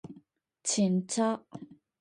[0.63, 1.39] ちんちゃ？